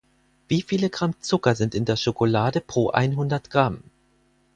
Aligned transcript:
Wieviele 0.47 0.89
Gramm 0.89 1.13
Zucker 1.21 1.53
sind 1.53 1.75
in 1.75 1.85
der 1.85 1.95
Schokolade 1.95 2.59
pro 2.59 2.89
einhundert 2.89 3.51
Gramm? 3.51 3.83